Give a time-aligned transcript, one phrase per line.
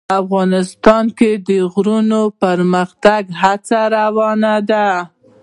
[0.21, 4.87] افغانستان کې د غرونه د پرمختګ هڅې روانې دي.